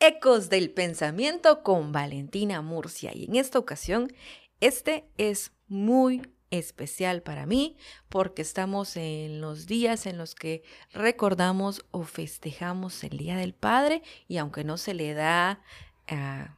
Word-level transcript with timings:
Ecos 0.00 0.48
del 0.48 0.70
Pensamiento 0.70 1.62
con 1.62 1.92
Valentina 1.92 2.62
Murcia. 2.62 3.12
Y 3.14 3.24
en 3.24 3.36
esta 3.36 3.58
ocasión 3.58 4.12
este 4.60 5.08
es 5.18 5.52
muy 5.68 6.22
especial 6.50 7.22
para 7.22 7.46
mí 7.46 7.76
porque 8.08 8.42
estamos 8.42 8.96
en 8.96 9.40
los 9.40 9.66
días 9.66 10.06
en 10.06 10.18
los 10.18 10.34
que 10.34 10.62
recordamos 10.92 11.84
o 11.90 12.04
festejamos 12.04 13.04
el 13.04 13.18
Día 13.18 13.36
del 13.36 13.54
Padre 13.54 14.02
y 14.26 14.38
aunque 14.38 14.64
no 14.64 14.78
se 14.78 14.94
le 14.94 15.14
da, 15.14 15.62
ah, 16.08 16.56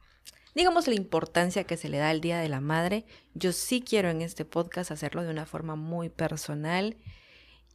digamos, 0.55 0.87
la 0.87 0.95
importancia 0.95 1.65
que 1.65 1.77
se 1.77 1.89
le 1.89 1.97
da 1.97 2.09
al 2.09 2.21
Día 2.21 2.39
de 2.39 2.49
la 2.49 2.61
Madre, 2.61 3.05
yo 3.33 3.51
sí 3.51 3.81
quiero 3.81 4.09
en 4.09 4.21
este 4.21 4.45
podcast 4.45 4.91
hacerlo 4.91 5.23
de 5.23 5.29
una 5.29 5.45
forma 5.45 5.75
muy 5.75 6.09
personal 6.09 6.97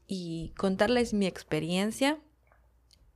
y 0.06 0.52
contarles 0.56 1.12
mi 1.12 1.26
experiencia 1.26 2.18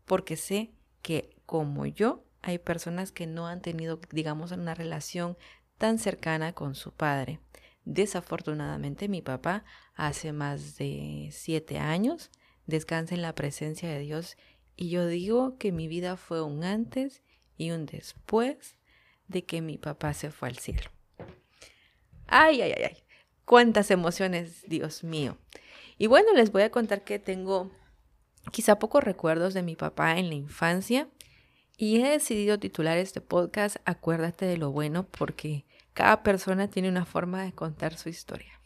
porque 0.05 0.37
sé 0.37 0.73
que 1.03 1.30
como 1.51 1.85
yo 1.85 2.23
hay 2.43 2.59
personas 2.59 3.11
que 3.11 3.27
no 3.27 3.49
han 3.49 3.61
tenido, 3.61 4.01
digamos, 4.13 4.53
una 4.53 4.73
relación 4.73 5.37
tan 5.79 5.99
cercana 5.99 6.53
con 6.53 6.77
su 6.77 6.93
padre. 6.93 7.41
Desafortunadamente 7.85 9.09
mi 9.09 9.21
papá 9.21 9.65
hace 9.97 10.33
más 10.33 10.77
de 10.77 11.31
siete 11.33 11.81
años 11.81 12.31
descansa 12.67 13.17
en 13.17 13.23
la 13.23 13.35
presencia 13.35 13.89
de 13.89 13.99
Dios 13.99 14.37
y 14.77 14.91
yo 14.91 15.09
digo 15.09 15.59
que 15.59 15.73
mi 15.73 15.89
vida 15.89 16.17
fue 16.17 16.41
un 16.41 16.63
antes 16.63 17.25
y 17.57 17.73
un 17.73 17.85
después 17.85 18.77
de 19.27 19.45
que 19.45 19.61
mi 19.61 19.77
papá 19.77 20.15
se 20.15 20.31
fue 20.31 20.51
al 20.51 20.59
cielo. 20.59 20.89
Ay, 22.29 22.63
ay, 22.63 22.75
ay, 22.77 22.85
ay. 22.91 22.97
Cuántas 23.45 23.91
emociones, 23.91 24.63
Dios 24.69 25.03
mío. 25.03 25.37
Y 25.99 26.07
bueno, 26.07 26.33
les 26.33 26.53
voy 26.53 26.63
a 26.63 26.71
contar 26.71 27.03
que 27.03 27.19
tengo 27.19 27.73
quizá 28.53 28.79
pocos 28.79 29.03
recuerdos 29.03 29.53
de 29.53 29.63
mi 29.63 29.75
papá 29.75 30.17
en 30.17 30.29
la 30.29 30.37
infancia 30.37 31.09
y 31.81 31.97
he 32.03 32.11
decidido 32.11 32.59
titular 32.59 32.99
este 32.99 33.23
podcast 33.23 33.77
Acuérdate 33.87 34.45
de 34.45 34.59
lo 34.59 34.71
bueno 34.71 35.07
porque 35.07 35.65
cada 35.95 36.23
persona 36.23 36.69
tiene 36.69 36.91
una 36.91 37.07
forma 37.07 37.43
de 37.43 37.55
contar 37.55 37.97
su 37.97 38.11
historia. 38.11 38.61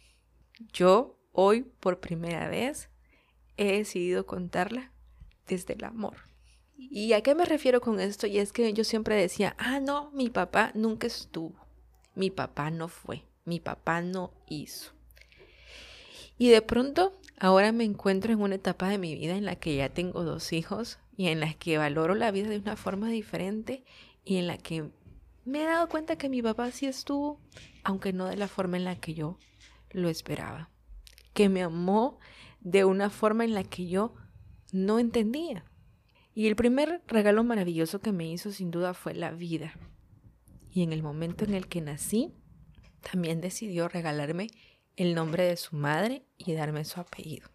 Yo 0.73 1.17
hoy 1.31 1.63
por 1.79 2.01
primera 2.01 2.49
vez 2.49 2.89
he 3.57 3.79
decidido 3.79 4.27
contarla 4.27 4.91
desde 5.47 5.75
el 5.75 5.85
amor. 5.85 6.17
¿Y 6.77 7.13
a 7.13 7.21
qué 7.21 7.37
me 7.37 7.45
refiero 7.45 7.81
con 7.81 8.01
esto? 8.01 8.27
Y 8.27 8.39
es 8.39 8.53
que 8.53 8.73
yo 8.73 8.83
siempre 8.83 9.15
decía, 9.15 9.55
ah, 9.59 9.79
no, 9.79 10.11
mi 10.11 10.29
papá 10.29 10.73
nunca 10.75 11.07
estuvo, 11.07 11.55
mi 12.17 12.31
papá 12.33 12.73
no 12.73 12.89
fue, 12.89 13.23
mi 13.45 13.61
papá 13.61 14.03
no 14.03 14.33
hizo. 14.49 14.91
Y 16.37 16.49
de 16.49 16.63
pronto, 16.63 17.17
ahora 17.39 17.71
me 17.71 17.85
encuentro 17.85 18.33
en 18.33 18.41
una 18.41 18.57
etapa 18.57 18.89
de 18.89 18.99
mi 18.99 19.15
vida 19.15 19.37
en 19.37 19.45
la 19.45 19.55
que 19.55 19.77
ya 19.77 19.89
tengo 19.89 20.25
dos 20.25 20.53
hijos 20.53 20.99
y 21.17 21.29
en 21.29 21.41
la 21.41 21.55
que 21.55 21.79
valoro 21.79 22.15
la 22.15 22.31
vida 22.31 22.49
de 22.49 22.59
una 22.59 22.77
forma 22.77 23.09
diferente 23.09 23.85
y 24.25 24.37
en 24.37 24.47
la 24.47 24.59
que 24.59 24.91
me 25.45 25.63
he 25.63 25.67
dado 25.67 25.89
cuenta 25.89 26.17
que 26.17 26.29
mi 26.29 26.43
papá 26.43 26.71
sí 26.71 26.87
estuvo, 26.87 27.41
aunque 27.83 28.13
no 28.13 28.27
de 28.27 28.37
la 28.37 28.49
forma 28.49 28.77
en 28.77 28.85
la 28.85 28.97
que 28.97 29.15
yo 29.15 29.39
lo 29.91 30.09
esperaba. 30.09 30.71
Que 31.35 31.49
me 31.49 31.63
amó 31.63 32.19
de 32.61 32.85
una 32.85 33.11
forma 33.11 33.45
en 33.45 33.55
la 33.55 33.63
que 33.63 33.87
yo 33.87 34.15
no 34.73 34.99
entendía. 34.99 35.65
Y 36.35 36.49
el 36.49 36.57
primer 36.57 37.03
regalo 37.07 37.45
maravilloso 37.45 38.01
que 38.01 38.13
me 38.13 38.29
hizo 38.29 38.51
sin 38.51 38.71
duda 38.71 38.95
fue 38.95 39.15
la 39.15 39.31
vida. 39.33 39.75
Y 40.71 40.83
en 40.83 40.93
el 40.93 41.03
momento 41.03 41.45
en 41.45 41.55
el 41.55 41.69
que 41.69 41.81
nací, 41.81 42.33
también 43.01 43.41
decidió 43.41 43.87
regalarme 43.87 44.49
el 44.97 45.15
nombre 45.15 45.45
de 45.45 45.57
su 45.57 45.77
madre 45.77 46.25
y 46.39 46.55
darme 46.55 46.85
su 46.85 47.01
apellido. 47.01 47.49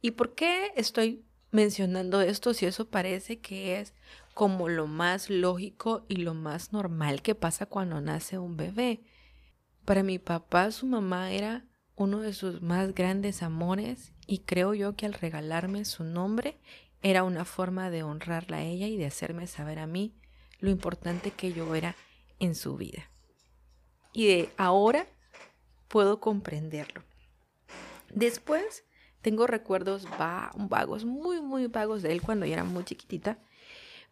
¿Y 0.00 0.12
por 0.12 0.34
qué 0.34 0.72
estoy 0.74 1.24
mencionando 1.56 2.20
esto 2.20 2.52
si 2.52 2.66
eso 2.66 2.90
parece 2.90 3.38
que 3.38 3.80
es 3.80 3.94
como 4.34 4.68
lo 4.68 4.86
más 4.86 5.30
lógico 5.30 6.04
y 6.06 6.16
lo 6.16 6.34
más 6.34 6.74
normal 6.74 7.22
que 7.22 7.34
pasa 7.34 7.64
cuando 7.64 8.02
nace 8.02 8.36
un 8.38 8.58
bebé. 8.58 9.00
Para 9.86 10.02
mi 10.02 10.18
papá, 10.18 10.70
su 10.70 10.84
mamá 10.84 11.32
era 11.32 11.64
uno 11.94 12.20
de 12.20 12.34
sus 12.34 12.60
más 12.60 12.94
grandes 12.94 13.42
amores 13.42 14.12
y 14.26 14.40
creo 14.40 14.74
yo 14.74 14.96
que 14.96 15.06
al 15.06 15.14
regalarme 15.14 15.86
su 15.86 16.04
nombre 16.04 16.58
era 17.00 17.24
una 17.24 17.46
forma 17.46 17.88
de 17.88 18.02
honrarla 18.02 18.58
a 18.58 18.62
ella 18.62 18.86
y 18.86 18.98
de 18.98 19.06
hacerme 19.06 19.46
saber 19.46 19.78
a 19.78 19.86
mí 19.86 20.14
lo 20.58 20.68
importante 20.68 21.30
que 21.30 21.54
yo 21.54 21.74
era 21.74 21.96
en 22.38 22.54
su 22.54 22.76
vida. 22.76 23.10
Y 24.12 24.26
de 24.26 24.50
ahora 24.58 25.06
puedo 25.88 26.20
comprenderlo. 26.20 27.02
Después 28.12 28.84
tengo 29.22 29.46
recuerdos 29.46 30.06
vagos, 30.18 31.04
muy, 31.04 31.40
muy 31.40 31.66
vagos 31.66 32.02
de 32.02 32.12
él 32.12 32.22
cuando 32.22 32.46
yo 32.46 32.52
era 32.52 32.64
muy 32.64 32.84
chiquitita 32.84 33.38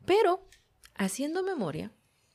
pero, 0.04 0.46
haciendo 0.94 1.42
memoria, 1.42 1.92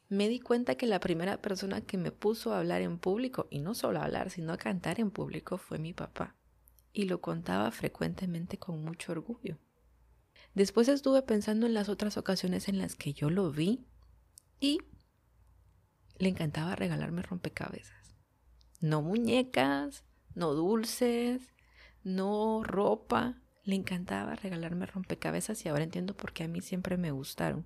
me 0.07 0.27
di 0.27 0.39
cuenta 0.39 0.75
que 0.75 0.87
la 0.87 0.99
primera 0.99 1.41
persona 1.41 1.81
que 1.81 1.97
me 1.97 2.11
puso 2.11 2.53
a 2.53 2.59
hablar 2.59 2.81
en 2.81 2.97
público, 2.97 3.47
y 3.49 3.59
no 3.59 3.75
solo 3.75 3.99
a 3.99 4.05
hablar, 4.05 4.31
sino 4.31 4.53
a 4.53 4.57
cantar 4.57 4.99
en 4.99 5.11
público, 5.11 5.57
fue 5.57 5.77
mi 5.77 5.93
papá. 5.93 6.35
Y 6.91 7.03
lo 7.03 7.21
contaba 7.21 7.69
frecuentemente 7.71 8.57
con 8.57 8.83
mucho 8.83 9.11
orgullo. 9.11 9.59
Después 10.55 10.87
estuve 10.87 11.21
pensando 11.21 11.67
en 11.67 11.75
las 11.75 11.89
otras 11.89 12.17
ocasiones 12.17 12.67
en 12.67 12.79
las 12.79 12.95
que 12.95 13.13
yo 13.13 13.29
lo 13.29 13.51
vi 13.51 13.85
y 14.59 14.79
le 16.17 16.29
encantaba 16.29 16.75
regalarme 16.75 17.21
rompecabezas. 17.21 18.15
No 18.81 19.03
muñecas, 19.03 20.03
no 20.33 20.55
dulces, 20.55 21.53
no 22.15 22.63
ropa, 22.63 23.41
le 23.63 23.75
encantaba 23.75 24.35
regalarme 24.35 24.85
rompecabezas 24.85 25.65
y 25.65 25.69
ahora 25.69 25.83
entiendo 25.83 26.15
por 26.15 26.33
qué 26.33 26.43
a 26.43 26.47
mí 26.47 26.61
siempre 26.61 26.97
me 26.97 27.11
gustaron. 27.11 27.65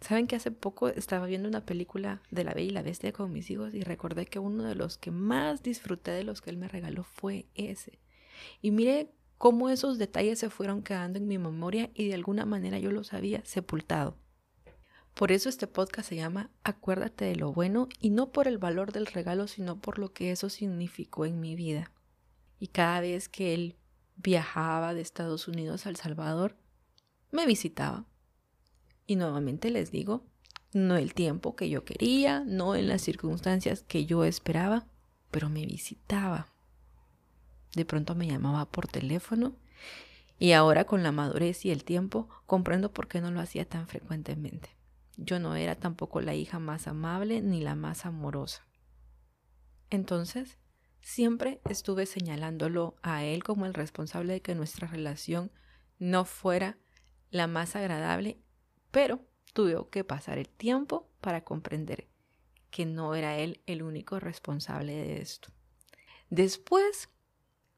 Saben 0.00 0.26
que 0.26 0.36
hace 0.36 0.50
poco 0.50 0.88
estaba 0.88 1.26
viendo 1.26 1.48
una 1.48 1.64
película 1.64 2.20
de 2.30 2.44
La 2.44 2.52
Bella 2.52 2.68
y 2.68 2.74
la 2.74 2.82
Bestia 2.82 3.12
con 3.12 3.32
mis 3.32 3.50
hijos 3.50 3.72
y 3.72 3.82
recordé 3.82 4.26
que 4.26 4.38
uno 4.38 4.64
de 4.64 4.74
los 4.74 4.98
que 4.98 5.10
más 5.10 5.62
disfruté 5.62 6.10
de 6.10 6.24
los 6.24 6.42
que 6.42 6.50
él 6.50 6.58
me 6.58 6.68
regaló 6.68 7.02
fue 7.02 7.46
ese. 7.54 7.98
Y 8.60 8.72
mire 8.72 9.10
cómo 9.38 9.70
esos 9.70 9.96
detalles 9.96 10.38
se 10.38 10.50
fueron 10.50 10.82
quedando 10.82 11.18
en 11.18 11.26
mi 11.26 11.38
memoria 11.38 11.90
y 11.94 12.08
de 12.08 12.14
alguna 12.14 12.44
manera 12.44 12.78
yo 12.78 12.90
los 12.90 13.14
había 13.14 13.42
sepultado. 13.44 14.18
Por 15.14 15.32
eso 15.32 15.48
este 15.48 15.66
podcast 15.66 16.10
se 16.10 16.16
llama 16.16 16.50
Acuérdate 16.62 17.24
de 17.24 17.36
lo 17.36 17.50
bueno 17.50 17.88
y 17.98 18.10
no 18.10 18.32
por 18.32 18.48
el 18.48 18.58
valor 18.58 18.92
del 18.92 19.06
regalo, 19.06 19.46
sino 19.46 19.80
por 19.80 19.98
lo 19.98 20.12
que 20.12 20.30
eso 20.30 20.50
significó 20.50 21.24
en 21.24 21.40
mi 21.40 21.54
vida. 21.54 21.90
Y 22.58 22.68
cada 22.68 23.00
vez 23.00 23.28
que 23.28 23.54
él 23.54 23.76
viajaba 24.16 24.94
de 24.94 25.00
Estados 25.00 25.48
Unidos 25.48 25.86
a 25.86 25.90
El 25.90 25.96
Salvador, 25.96 26.56
me 27.30 27.46
visitaba. 27.46 28.04
Y 29.06 29.16
nuevamente 29.16 29.70
les 29.70 29.90
digo, 29.90 30.24
no 30.72 30.96
el 30.96 31.14
tiempo 31.14 31.56
que 31.56 31.68
yo 31.68 31.84
quería, 31.84 32.40
no 32.40 32.74
en 32.74 32.88
las 32.88 33.02
circunstancias 33.02 33.82
que 33.82 34.06
yo 34.06 34.24
esperaba, 34.24 34.86
pero 35.30 35.48
me 35.48 35.66
visitaba. 35.66 36.48
De 37.74 37.84
pronto 37.84 38.14
me 38.14 38.26
llamaba 38.26 38.64
por 38.66 38.88
teléfono 38.88 39.54
y 40.38 40.52
ahora 40.52 40.84
con 40.84 41.02
la 41.02 41.12
madurez 41.12 41.64
y 41.64 41.70
el 41.70 41.84
tiempo 41.84 42.28
comprendo 42.46 42.92
por 42.92 43.08
qué 43.08 43.20
no 43.20 43.30
lo 43.30 43.40
hacía 43.40 43.68
tan 43.68 43.86
frecuentemente. 43.86 44.70
Yo 45.16 45.38
no 45.38 45.54
era 45.54 45.76
tampoco 45.76 46.20
la 46.20 46.34
hija 46.34 46.58
más 46.58 46.86
amable 46.88 47.40
ni 47.40 47.62
la 47.62 47.74
más 47.74 48.04
amorosa. 48.04 48.66
Entonces, 49.88 50.58
Siempre 51.06 51.60
estuve 51.70 52.04
señalándolo 52.04 52.96
a 53.00 53.22
él 53.22 53.44
como 53.44 53.64
el 53.64 53.74
responsable 53.74 54.32
de 54.32 54.42
que 54.42 54.56
nuestra 54.56 54.88
relación 54.88 55.52
no 56.00 56.24
fuera 56.24 56.78
la 57.30 57.46
más 57.46 57.76
agradable, 57.76 58.40
pero 58.90 59.24
tuve 59.52 59.76
que 59.92 60.02
pasar 60.02 60.36
el 60.36 60.48
tiempo 60.48 61.08
para 61.20 61.44
comprender 61.44 62.08
que 62.70 62.86
no 62.86 63.14
era 63.14 63.38
él 63.38 63.62
el 63.66 63.84
único 63.84 64.18
responsable 64.18 64.94
de 64.94 65.22
esto. 65.22 65.50
Después 66.28 67.08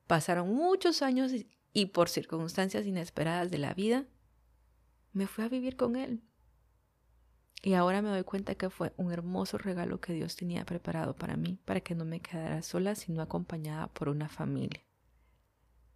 pasaron 0.06 0.54
muchos 0.54 1.02
años 1.02 1.30
y 1.74 1.86
por 1.86 2.08
circunstancias 2.08 2.86
inesperadas 2.86 3.50
de 3.50 3.58
la 3.58 3.74
vida, 3.74 4.06
me 5.12 5.26
fui 5.26 5.44
a 5.44 5.50
vivir 5.50 5.76
con 5.76 5.96
él. 5.96 6.22
Y 7.62 7.74
ahora 7.74 8.02
me 8.02 8.10
doy 8.10 8.22
cuenta 8.22 8.54
que 8.54 8.70
fue 8.70 8.92
un 8.96 9.12
hermoso 9.12 9.58
regalo 9.58 10.00
que 10.00 10.12
Dios 10.12 10.36
tenía 10.36 10.64
preparado 10.64 11.16
para 11.16 11.36
mí, 11.36 11.58
para 11.64 11.80
que 11.80 11.94
no 11.94 12.04
me 12.04 12.20
quedara 12.20 12.62
sola, 12.62 12.94
sino 12.94 13.20
acompañada 13.20 13.88
por 13.88 14.08
una 14.08 14.28
familia. 14.28 14.84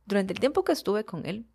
Durante 0.05 0.33
el 0.33 0.41
tiempo 0.41 0.65
que 0.65 0.73
estuve 0.73 1.05
con 1.05 1.25
él, 1.25 1.47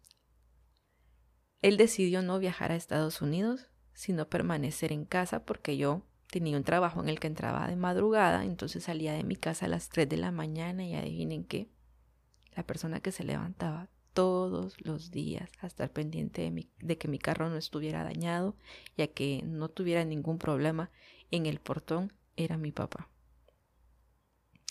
él 1.62 1.76
decidió 1.76 2.22
no 2.22 2.40
viajar 2.40 2.72
a 2.72 2.76
Estados 2.76 3.22
Unidos, 3.22 3.68
sino 3.94 4.30
permanecer 4.30 4.94
en 4.94 5.06
casa 5.06 5.44
porque 5.44 5.76
yo 5.76 6.04
tenía 6.30 6.56
un 6.56 6.64
trabajo 6.64 7.02
en 7.02 7.10
el 7.10 7.20
que 7.20 7.28
entraba 7.28 7.68
de 7.68 7.76
madrugada, 7.76 8.46
entonces 8.46 8.84
salía 8.84 9.14
de 9.14 9.24
mi 9.24 9.36
casa 9.36 9.66
a 9.66 9.70
las 9.70 9.90
3 9.90 10.08
de 10.08 10.18
la 10.18 10.32
mañana 10.32 10.86
y 10.86 10.94
adivinen 10.94 11.44
qué, 11.44 11.70
la 12.56 12.64
persona 12.64 13.00
que 13.02 13.12
se 13.12 13.24
levantaba 13.24 13.90
todos 14.18 14.84
los 14.84 15.12
días 15.12 15.52
a 15.62 15.68
estar 15.68 15.92
pendiente 15.92 16.52
de, 16.80 16.98
que 16.98 17.08
mi 17.08 17.20
carro 17.20 17.52
no 17.52 17.56
estuviera 17.56 18.04
dañado 18.04 18.56
y 18.96 19.04
a 19.04 19.14
que 19.14 19.44
no 19.46 19.70
tuviera 19.70 20.04
ningún 20.06 20.40
problema 20.40 20.90
en 21.30 21.46
el 21.46 21.60
portón 21.60 22.12
era 22.36 22.58
mi 22.58 22.72
papá. 22.72 23.12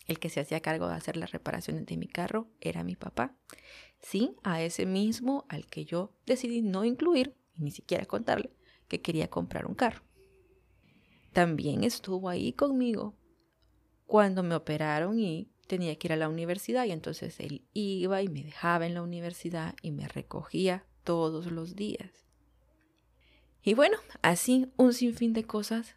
El 0.08 0.18
que 0.18 0.30
se 0.30 0.40
hacía 0.40 0.58
cargo 0.58 0.88
de 0.88 0.96
hacer 0.96 1.16
las 1.16 1.30
reparaciones 1.30 1.86
de 1.86 1.96
mi 1.96 2.08
carro 2.08 2.48
era 2.60 2.82
mi 2.82 2.96
papá. 2.96 3.36
Sí, 4.00 4.34
a 4.42 4.62
ese 4.62 4.84
mismo 4.84 5.46
al 5.48 5.66
que 5.66 5.84
yo 5.84 6.12
decidí 6.26 6.60
no 6.60 6.84
incluir, 6.84 7.36
ni 7.54 7.70
siquiera 7.70 8.04
contarle, 8.04 8.50
que 8.88 9.00
quería 9.00 9.30
comprar 9.30 9.66
un 9.66 9.76
carro. 9.76 10.02
También 11.32 11.84
estuvo 11.84 12.28
ahí 12.28 12.52
conmigo 12.52 13.14
cuando 14.06 14.42
me 14.42 14.56
operaron 14.56 15.20
y 15.20 15.52
tenía 15.66 15.96
que 15.96 16.08
ir 16.08 16.12
a 16.12 16.16
la 16.16 16.28
universidad 16.28 16.84
y 16.84 16.92
entonces 16.92 17.38
él 17.40 17.64
iba 17.72 18.22
y 18.22 18.28
me 18.28 18.42
dejaba 18.42 18.86
en 18.86 18.94
la 18.94 19.02
universidad 19.02 19.74
y 19.82 19.90
me 19.90 20.08
recogía 20.08 20.84
todos 21.04 21.50
los 21.52 21.76
días. 21.76 22.26
Y 23.62 23.74
bueno, 23.74 23.98
así 24.22 24.72
un 24.76 24.92
sinfín 24.92 25.32
de 25.32 25.44
cosas 25.44 25.96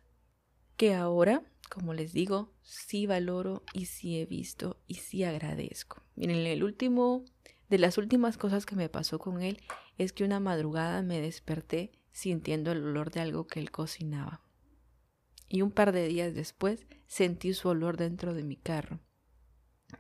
que 0.76 0.96
ahora, 0.96 1.44
como 1.70 1.94
les 1.94 2.14
digo, 2.14 2.52
sí 2.62 3.06
valoro 3.06 3.64
y 3.74 3.86
sí 3.86 4.20
he 4.20 4.26
visto 4.26 4.82
y 4.88 4.96
sí 4.96 5.24
agradezco. 5.24 6.02
Miren, 6.16 6.38
el 6.48 6.64
último 6.64 7.26
de 7.70 7.78
las 7.78 7.98
últimas 7.98 8.38
cosas 8.38 8.66
que 8.66 8.76
me 8.76 8.90
pasó 8.90 9.20
con 9.20 9.42
él 9.42 9.60
es 9.98 10.14
que 10.14 10.24
una 10.24 10.40
madrugada 10.40 11.02
me 11.02 11.22
desperté 11.22 11.92
sintiendo 12.12 12.72
el 12.72 12.84
olor 12.84 13.12
de 13.12 13.20
algo 13.20 13.46
que 13.46 13.60
él 13.60 13.72
cocinaba. 13.72 14.42
Y 15.48 15.62
un 15.62 15.72
par 15.72 15.92
de 15.92 16.08
días 16.08 16.34
después 16.34 16.88
sentí 17.08 17.54
su 17.54 17.70
olor 17.70 17.98
dentro 17.98 18.34
de 18.34 18.44
mi 18.44 18.56
carro. 18.56 19.00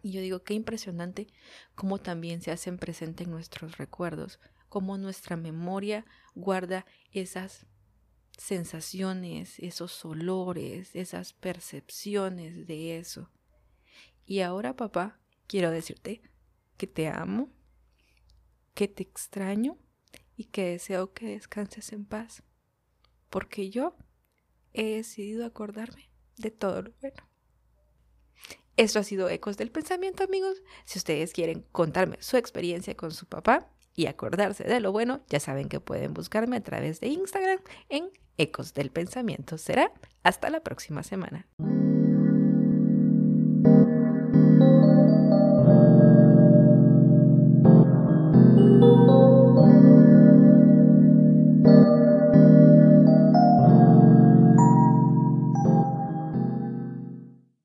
Y 0.03 0.11
yo 0.11 0.21
digo, 0.21 0.43
qué 0.43 0.53
impresionante 0.53 1.27
cómo 1.75 1.99
también 1.99 2.41
se 2.41 2.51
hacen 2.51 2.77
presentes 2.77 3.25
en 3.25 3.31
nuestros 3.31 3.77
recuerdos, 3.77 4.39
cómo 4.69 4.97
nuestra 4.97 5.35
memoria 5.35 6.05
guarda 6.35 6.85
esas 7.11 7.65
sensaciones, 8.37 9.59
esos 9.59 10.05
olores, 10.05 10.95
esas 10.95 11.33
percepciones 11.33 12.67
de 12.67 12.97
eso. 12.97 13.29
Y 14.25 14.41
ahora, 14.41 14.75
papá, 14.75 15.19
quiero 15.47 15.71
decirte 15.71 16.21
que 16.77 16.87
te 16.87 17.07
amo, 17.07 17.51
que 18.73 18.87
te 18.87 19.03
extraño 19.03 19.77
y 20.37 20.45
que 20.45 20.71
deseo 20.71 21.13
que 21.13 21.27
descanses 21.27 21.91
en 21.91 22.05
paz, 22.05 22.43
porque 23.29 23.69
yo 23.69 23.97
he 24.71 24.95
decidido 24.95 25.45
acordarme 25.45 26.09
de 26.37 26.51
todo 26.51 26.83
lo 26.83 26.93
bueno. 27.01 27.28
Esto 28.79 28.99
ha 28.99 29.03
sido 29.03 29.27
Ecos 29.27 29.57
del 29.57 29.71
Pensamiento, 29.71 30.23
amigos. 30.23 30.63
Si 30.85 30.99
ustedes 30.99 31.33
quieren 31.33 31.65
contarme 31.73 32.15
su 32.21 32.37
experiencia 32.37 32.95
con 32.95 33.11
su 33.11 33.25
papá 33.25 33.67
y 33.93 34.05
acordarse 34.05 34.63
de 34.63 34.79
lo 34.79 34.93
bueno, 34.93 35.19
ya 35.27 35.41
saben 35.41 35.67
que 35.67 35.81
pueden 35.81 36.13
buscarme 36.13 36.55
a 36.55 36.63
través 36.63 37.01
de 37.01 37.07
Instagram 37.07 37.59
en 37.89 38.09
Ecos 38.37 38.73
del 38.73 38.89
Pensamiento. 38.89 39.57
Será 39.57 39.91
hasta 40.23 40.49
la 40.49 40.61
próxima 40.61 41.03
semana. 41.03 41.45